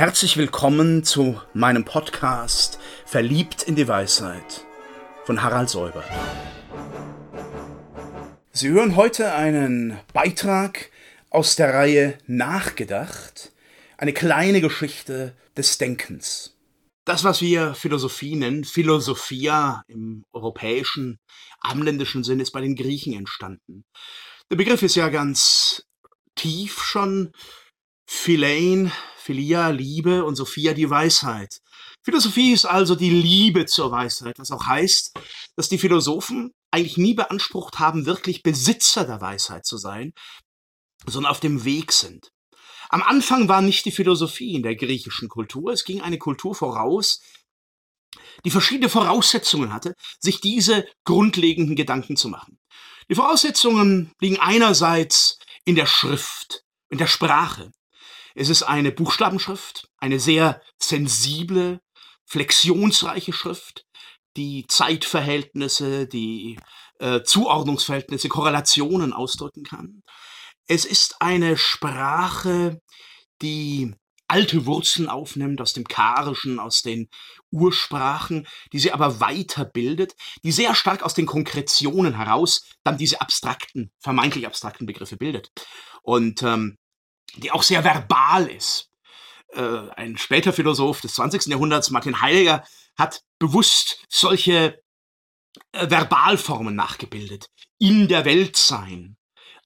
[0.00, 4.64] Herzlich willkommen zu meinem Podcast Verliebt in die Weisheit
[5.26, 6.02] von Harald Säuber.
[8.50, 10.90] Sie hören heute einen Beitrag
[11.28, 13.52] aus der Reihe Nachgedacht,
[13.98, 16.56] eine kleine Geschichte des Denkens.
[17.04, 21.18] Das, was wir Philosophie nennen, Philosophia im europäischen,
[21.60, 23.84] abendländischen Sinn, ist bei den Griechen entstanden.
[24.50, 25.84] Der Begriff ist ja ganz
[26.36, 27.34] tief schon.
[28.08, 28.90] Philein,
[29.20, 31.60] Philia, Liebe und Sophia, die Weisheit.
[32.02, 35.18] Philosophie ist also die Liebe zur Weisheit, was auch heißt,
[35.56, 40.12] dass die Philosophen eigentlich nie beansprucht haben, wirklich Besitzer der Weisheit zu sein,
[41.06, 42.32] sondern auf dem Weg sind.
[42.88, 47.20] Am Anfang war nicht die Philosophie in der griechischen Kultur, es ging eine Kultur voraus,
[48.44, 52.58] die verschiedene Voraussetzungen hatte, sich diese grundlegenden Gedanken zu machen.
[53.08, 57.70] Die Voraussetzungen liegen einerseits in der Schrift, in der Sprache.
[58.34, 61.80] Es ist eine Buchstabenschrift, eine sehr sensible,
[62.26, 63.84] flexionsreiche Schrift,
[64.36, 66.58] die Zeitverhältnisse, die
[66.98, 70.02] äh, Zuordnungsverhältnisse, Korrelationen ausdrücken kann.
[70.68, 72.80] Es ist eine Sprache,
[73.42, 73.94] die
[74.28, 77.08] alte Wurzeln aufnimmt aus dem Karischen, aus den
[77.50, 83.90] Ursprachen, die sie aber weiterbildet, die sehr stark aus den Konkretionen heraus dann diese abstrakten,
[83.98, 85.50] vermeintlich abstrakten Begriffe bildet.
[86.02, 86.78] Und ähm,
[87.36, 88.90] die auch sehr verbal ist.
[89.52, 91.46] Äh, ein später Philosoph des 20.
[91.46, 92.64] Jahrhunderts, Martin Heidegger,
[92.96, 94.82] hat bewusst solche
[95.72, 97.48] äh, Verbalformen nachgebildet.
[97.78, 99.16] In der Welt sein,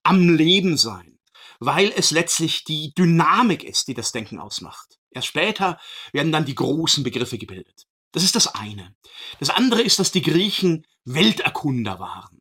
[0.02, 1.18] am Leben sein,
[1.58, 4.98] weil es letztlich die Dynamik ist, die das Denken ausmacht.
[5.10, 5.78] Erst später
[6.12, 7.86] werden dann die großen Begriffe gebildet.
[8.12, 8.94] Das ist das eine.
[9.40, 12.40] Das andere ist, dass die Griechen Welterkunder waren.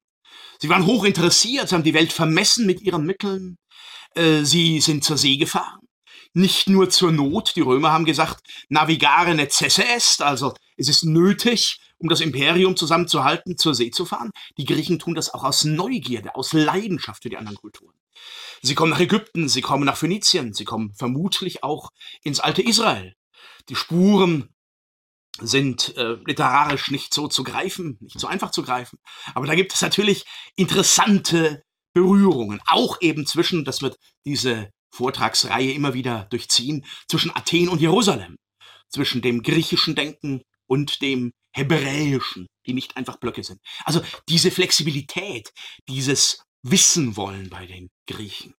[0.59, 3.57] Sie waren hoch interessiert, sie haben die Welt vermessen mit ihren Mitteln.
[4.15, 5.79] Äh, sie sind zur See gefahren.
[6.33, 7.55] Nicht nur zur Not.
[7.55, 13.57] Die Römer haben gesagt, navigare necesse est, also es ist nötig, um das Imperium zusammenzuhalten,
[13.57, 14.31] zur See zu fahren.
[14.57, 17.93] Die Griechen tun das auch aus Neugierde, aus Leidenschaft für die anderen Kulturen.
[18.61, 21.89] Sie kommen nach Ägypten, sie kommen nach Phönizien, sie kommen vermutlich auch
[22.23, 23.13] ins alte Israel.
[23.69, 24.49] Die Spuren
[25.39, 28.99] sind äh, literarisch nicht so zu greifen, nicht so einfach zu greifen.
[29.33, 35.93] Aber da gibt es natürlich interessante Berührungen, auch eben zwischen, das wird diese Vortragsreihe immer
[35.93, 38.37] wieder durchziehen, zwischen Athen und Jerusalem,
[38.89, 43.59] zwischen dem griechischen Denken und dem hebräischen, die nicht einfach Blöcke sind.
[43.85, 45.51] Also diese Flexibilität,
[45.87, 48.55] dieses Wissen wollen bei den Griechen,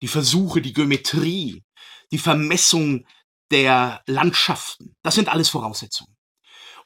[0.00, 1.62] die Versuche, die Geometrie,
[2.12, 3.06] die Vermessung
[3.50, 6.16] der Landschaften, das sind alles Voraussetzungen.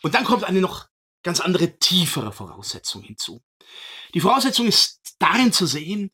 [0.02, 0.87] Und dann kommt eine noch
[1.22, 3.42] ganz andere, tiefere Voraussetzung hinzu.
[4.14, 6.10] Die Voraussetzung ist darin zu sehen,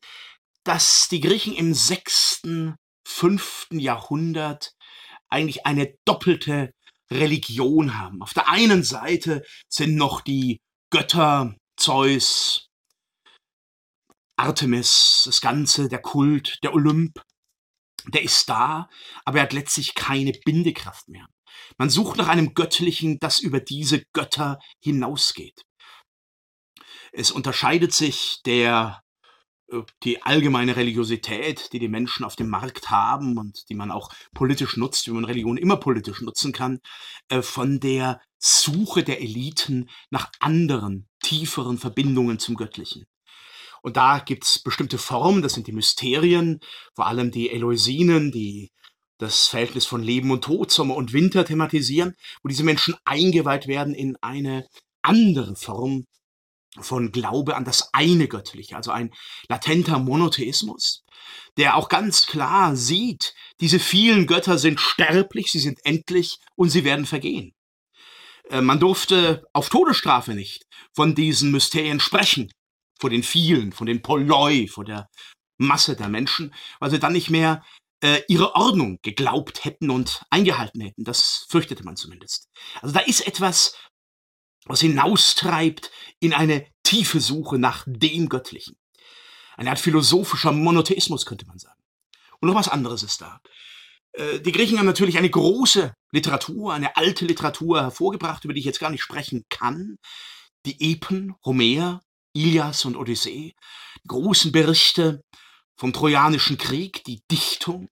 [0.63, 2.75] dass die Griechen im sechsten,
[3.07, 4.73] fünften Jahrhundert
[5.29, 6.73] eigentlich eine doppelte
[7.11, 8.21] Religion haben.
[8.21, 12.67] Auf der einen Seite sind noch die Götter Zeus,
[14.37, 17.21] Artemis, das Ganze, der Kult, der Olymp,
[18.07, 18.89] der ist da,
[19.23, 21.27] aber er hat letztlich keine Bindekraft mehr.
[21.77, 25.63] Man sucht nach einem Göttlichen, das über diese Götter hinausgeht.
[27.11, 29.01] Es unterscheidet sich der
[29.71, 34.09] äh, die allgemeine Religiosität, die die Menschen auf dem Markt haben und die man auch
[34.33, 36.79] politisch nutzt, wie man Religion immer politisch nutzen kann,
[37.29, 43.05] äh, von der Suche der Eliten nach anderen, tieferen Verbindungen zum Göttlichen.
[43.81, 46.59] Und da gibt's bestimmte Formen, das sind die Mysterien,
[46.95, 48.71] vor allem die Eleusinen, die
[49.17, 53.93] das Verhältnis von Leben und Tod, Sommer und Winter thematisieren, wo diese Menschen eingeweiht werden
[53.93, 54.67] in eine
[55.01, 56.05] andere Form
[56.79, 59.13] von Glaube an das eine Göttliche, also ein
[59.47, 61.03] latenter Monotheismus,
[61.57, 66.83] der auch ganz klar sieht, diese vielen Götter sind sterblich, sie sind endlich und sie
[66.83, 67.53] werden vergehen.
[68.49, 72.51] Äh, man durfte auf Todesstrafe nicht von diesen Mysterien sprechen,
[72.99, 75.07] vor den vielen, von den Polloi, vor der
[75.57, 77.63] Masse der Menschen, weil sie dann nicht mehr
[78.01, 81.03] äh, ihre Ordnung geglaubt hätten und eingehalten hätten.
[81.03, 82.49] Das fürchtete man zumindest.
[82.81, 83.75] Also da ist etwas,
[84.65, 88.77] was hinaustreibt in eine tiefe Suche nach dem Göttlichen.
[89.57, 91.81] Eine Art philosophischer Monotheismus könnte man sagen.
[92.39, 93.39] Und noch was anderes ist da.
[94.13, 98.65] Äh, die Griechen haben natürlich eine große Literatur, eine alte Literatur hervorgebracht, über die ich
[98.65, 99.97] jetzt gar nicht sprechen kann.
[100.65, 102.01] Die Epen, Homer,
[102.33, 103.53] Ilias und Odyssee,
[104.03, 105.21] die großen Berichte
[105.77, 107.87] vom Trojanischen Krieg, die Dichtung,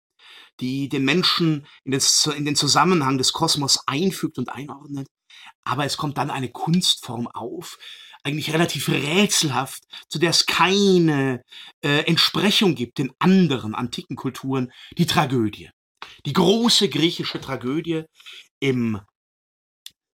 [0.59, 5.07] die den Menschen in den, Zusammenhang des Kosmos einfügt und einordnet
[5.63, 7.77] aber es kommt dann eine Kunstform auf,
[8.23, 11.43] eigentlich relativ rätselhaft, zu der es keine
[11.81, 15.69] äh, Entsprechung gibt in anderen antiken Kulturen, die Tragödie.
[16.25, 18.03] Die große griechische Tragödie
[18.59, 19.01] im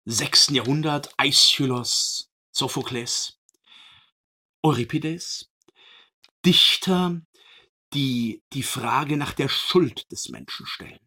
[0.06, 0.50] 6.
[0.50, 3.38] Jahrhundert, Aeschylus, Sophokles,
[4.64, 5.50] Euripides,
[6.46, 7.22] Dichter,
[7.94, 11.00] die die Frage nach der Schuld des Menschen stellen.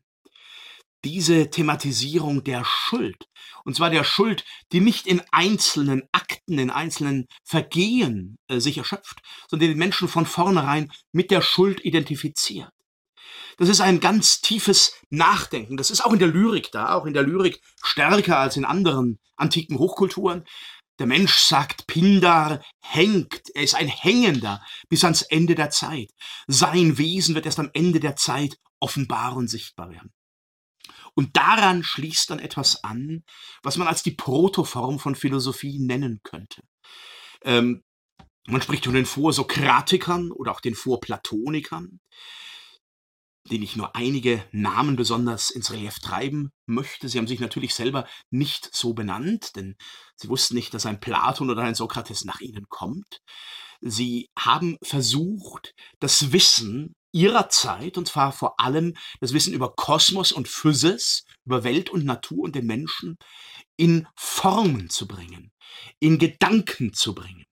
[1.04, 3.28] Diese Thematisierung der Schuld,
[3.64, 9.20] und zwar der Schuld, die nicht in einzelnen Akten, in einzelnen Vergehen äh, sich erschöpft,
[9.48, 12.70] sondern den Menschen von vornherein mit der Schuld identifiziert.
[13.58, 15.76] Das ist ein ganz tiefes Nachdenken.
[15.76, 19.18] Das ist auch in der Lyrik da, auch in der Lyrik stärker als in anderen
[19.36, 20.44] antiken Hochkulturen.
[21.02, 26.12] Der Mensch, sagt Pindar, hängt, er ist ein Hängender bis ans Ende der Zeit.
[26.46, 30.12] Sein Wesen wird erst am Ende der Zeit offenbar und sichtbar werden.
[31.14, 33.24] Und daran schließt dann etwas an,
[33.64, 36.62] was man als die Protoform von Philosophie nennen könnte.
[37.42, 37.82] Ähm,
[38.46, 41.98] man spricht von den Vorsokratikern oder auch den Vorplatonikern
[43.52, 47.08] den ich nur einige Namen besonders ins Relief treiben möchte.
[47.08, 49.76] Sie haben sich natürlich selber nicht so benannt, denn
[50.16, 53.20] sie wussten nicht, dass ein Platon oder ein Sokrates nach ihnen kommt.
[53.82, 60.32] Sie haben versucht, das Wissen ihrer Zeit, und zwar vor allem das Wissen über Kosmos
[60.32, 63.18] und Physis, über Welt und Natur und den Menschen,
[63.76, 65.52] in Formen zu bringen,
[65.98, 67.44] in Gedanken zu bringen.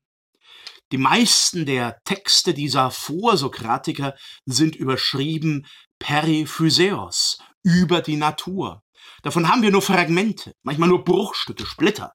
[0.92, 5.66] Die meisten der Texte dieser Vorsokratiker sind überschrieben
[6.00, 8.82] Periphyseos, über die Natur.
[9.22, 12.12] Davon haben wir nur Fragmente, manchmal nur Bruchstücke, Splitter,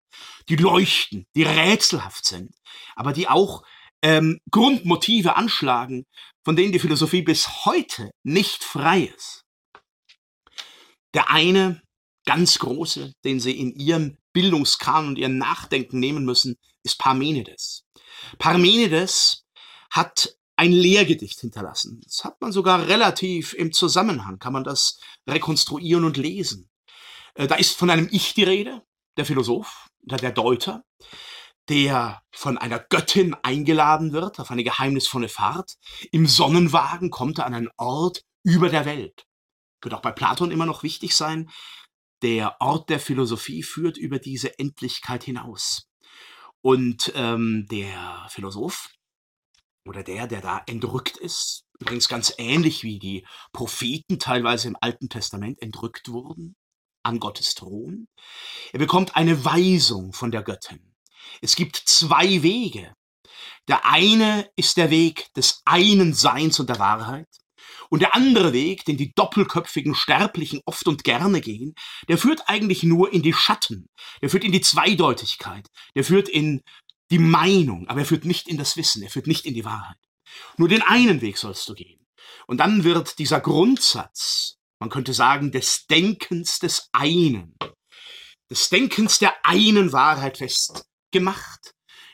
[0.49, 2.51] die leuchten, die rätselhaft sind,
[2.95, 3.63] aber die auch
[4.01, 6.05] ähm, Grundmotive anschlagen,
[6.43, 9.43] von denen die Philosophie bis heute nicht frei ist.
[11.13, 11.81] Der eine
[12.25, 16.55] ganz große, den sie in ihrem Bildungskanon und ihrem Nachdenken nehmen müssen,
[16.85, 17.83] ist Parmenides.
[18.37, 19.45] Parmenides
[19.89, 22.01] hat ein Lehrgedicht hinterlassen.
[22.03, 26.69] Das hat man sogar relativ im Zusammenhang, kann man das rekonstruieren und lesen.
[27.33, 28.81] Äh, da ist von einem Ich die Rede,
[29.17, 30.83] der Philosoph, der Deuter,
[31.67, 35.75] der von einer Göttin eingeladen wird auf eine geheimnisvolle Fahrt.
[36.11, 39.25] Im Sonnenwagen kommt er an einen Ort über der Welt.
[39.81, 41.49] Wird auch bei Platon immer noch wichtig sein.
[42.21, 45.87] Der Ort der Philosophie führt über diese Endlichkeit hinaus.
[46.65, 48.89] Und ähm, der Philosoph
[49.87, 53.23] oder der, der da entrückt ist, übrigens ganz ähnlich wie die
[53.53, 56.55] Propheten teilweise im Alten Testament entrückt wurden
[57.03, 58.07] an Gottes Thron,
[58.73, 60.95] er bekommt eine Weisung von der Göttin.
[61.39, 62.95] Es gibt zwei Wege.
[63.67, 67.29] Der eine ist der Weg des einen Seins und der Wahrheit.
[67.89, 71.75] Und der andere Weg, den die doppelköpfigen Sterblichen oft und gerne gehen,
[72.07, 73.87] der führt eigentlich nur in die Schatten,
[74.21, 76.61] der führt in die Zweideutigkeit, der führt in
[77.11, 79.97] die Meinung, aber er führt nicht in das Wissen, er führt nicht in die Wahrheit.
[80.57, 82.05] Nur den einen Weg sollst du gehen.
[82.47, 87.55] Und dann wird dieser Grundsatz, man könnte sagen, des Denkens des einen,
[88.49, 91.73] des Denkens der einen Wahrheit festgemacht.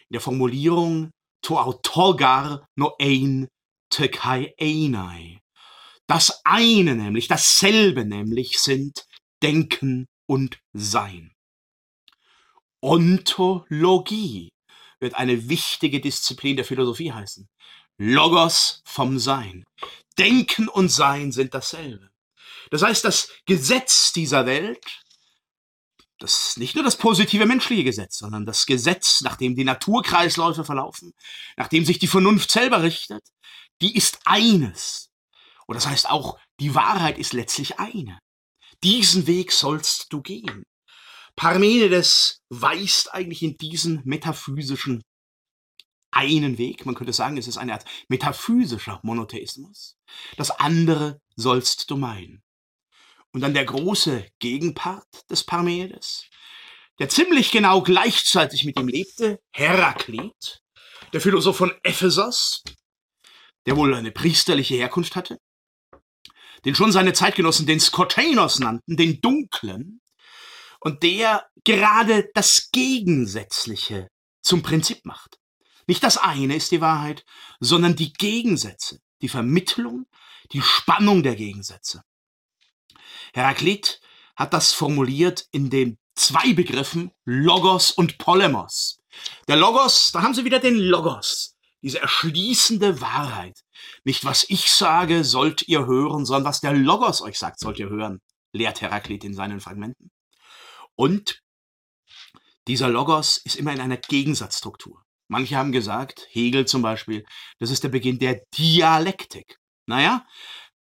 [0.10, 1.12] In der Formulierung
[1.42, 3.48] to autogar no ein
[3.90, 5.41] te kai einai.
[6.12, 9.08] Das eine nämlich, dasselbe nämlich sind
[9.42, 11.32] Denken und Sein.
[12.82, 14.50] Ontologie
[15.00, 17.48] wird eine wichtige Disziplin der Philosophie heißen.
[17.98, 19.64] Logos vom Sein.
[20.18, 22.10] Denken und Sein sind dasselbe.
[22.72, 24.84] Das heißt, das Gesetz dieser Welt,
[26.20, 31.14] das nicht nur das positive menschliche Gesetz, sondern das Gesetz, nach dem die Naturkreisläufe verlaufen,
[31.56, 33.24] nach dem sich die Vernunft selber richtet,
[33.80, 35.11] die ist eines.
[35.72, 38.20] Und das heißt auch, die Wahrheit ist letztlich eine.
[38.84, 40.66] Diesen Weg sollst du gehen.
[41.38, 45.02] Parmenides weist eigentlich in diesen metaphysischen
[46.12, 46.86] einen Weg.
[46.86, 49.96] Man könnte sagen, es ist eine Art metaphysischer Monotheismus.
[50.36, 52.44] Das andere sollst du meinen.
[53.32, 56.28] Und dann der große Gegenpart des Parmenides,
[57.00, 60.60] der ziemlich genau gleichzeitig mit ihm lebte, Heraklit,
[61.14, 62.62] der Philosoph von Ephesos,
[63.66, 65.40] der wohl eine priesterliche Herkunft hatte,
[66.66, 70.02] den schon seine Zeitgenossen den Skotenos nannten, den Dunklen,
[70.80, 74.10] und der gerade das Gegensätzliche
[74.42, 75.38] zum Prinzip macht.
[75.88, 77.24] Nicht das eine ist die Wahrheit,
[77.60, 80.08] sondern die Gegensätze, die Vermittlung,
[80.52, 82.04] die Spannung der Gegensätze.
[83.34, 84.02] Heraklit
[84.36, 89.00] hat das formuliert in den zwei Begriffen Logos und Polemos.
[89.48, 93.62] Der Logos, da haben Sie wieder den Logos, diese erschließende Wahrheit.
[94.04, 97.90] Nicht was ich sage, sollt ihr hören, sondern was der Logos euch sagt, sollt ihr
[97.90, 98.20] hören,
[98.54, 100.12] lehrt Heraklit in seinen Fragmenten.
[100.96, 101.42] Und
[102.68, 105.04] dieser Logos ist immer in einer Gegensatzstruktur.
[105.28, 107.26] Manche haben gesagt, Hegel zum Beispiel,
[107.60, 109.58] das ist der Beginn der Dialektik.
[109.88, 110.26] Naja,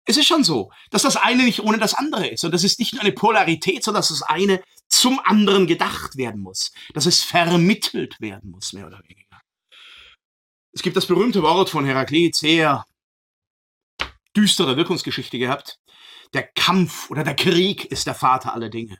[0.05, 2.43] Es ist schon so, dass das eine nicht ohne das andere ist.
[2.43, 6.41] Und das ist nicht nur eine Polarität, sondern dass das eine zum anderen gedacht werden
[6.41, 6.71] muss.
[6.95, 9.28] Dass es vermittelt werden muss, mehr oder weniger.
[10.71, 12.85] Es gibt das berühmte Wort von Heraklit, sehr
[14.35, 15.79] düstere Wirkungsgeschichte gehabt.
[16.33, 18.99] Der Kampf oder der Krieg ist der Vater aller Dinge.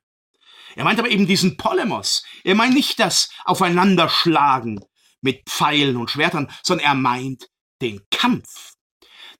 [0.75, 2.23] Er meint aber eben diesen Polemos.
[2.43, 4.83] Er meint nicht das Aufeinanderschlagen
[5.21, 7.49] mit Pfeilen und Schwertern, sondern er meint
[7.81, 8.73] den Kampf.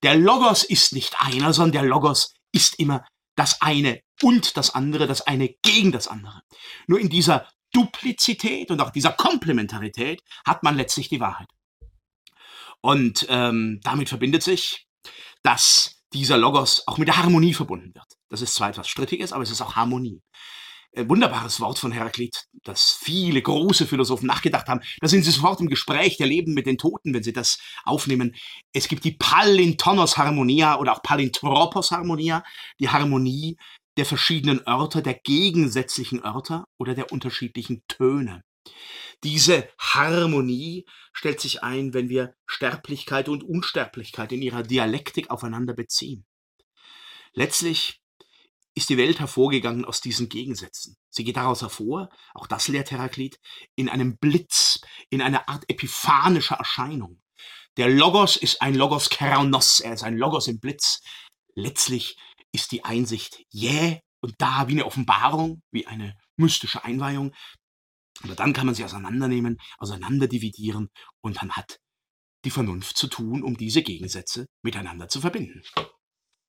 [0.04, 3.06] Der Logos ist nicht einer, sondern der Logos ist immer
[3.36, 6.42] das eine und das andere, das eine gegen das andere.
[6.88, 11.48] Nur in dieser Duplizität und auch dieser Komplementarität hat man letztlich die Wahrheit.
[12.82, 14.88] Und ähm, damit verbindet sich,
[15.44, 18.18] dass dieser Logos auch mit der Harmonie verbunden wird.
[18.30, 20.22] Das ist zwar etwas Strittiges, aber es ist auch Harmonie.
[20.92, 24.82] Äh, wunderbares Wort von Heraklit, das viele große Philosophen nachgedacht haben.
[25.02, 28.36] Da sind sie sofort im Gespräch der Leben mit den Toten, wenn sie das aufnehmen.
[28.74, 32.44] Es gibt die Palintonos Harmonia oder auch Palintropos Harmonia,
[32.80, 33.58] die Harmonie
[33.98, 38.42] der verschiedenen Örter, der gegensätzlichen Örter oder der unterschiedlichen Töne.
[39.24, 46.26] Diese Harmonie stellt sich ein, wenn wir Sterblichkeit und Unsterblichkeit in ihrer Dialektik aufeinander beziehen.
[47.34, 48.02] Letztlich
[48.76, 50.96] ist die Welt hervorgegangen aus diesen Gegensätzen.
[51.10, 53.40] Sie geht daraus hervor, auch das lehrt Heraklit,
[53.76, 57.22] in einem Blitz, in einer Art epiphanischer Erscheinung.
[57.78, 61.02] Der Logos ist ein Logos Kernos, er ist ein Logos im Blitz.
[61.56, 62.18] Letztlich
[62.52, 67.34] ist die Einsicht jäh und da wie eine Offenbarung, wie eine mystische Einweihung.
[68.24, 70.90] Aber dann kann man sie auseinandernehmen, auseinanderdividieren
[71.22, 71.80] und man hat
[72.46, 75.62] die Vernunft zu tun, um diese Gegensätze miteinander zu verbinden.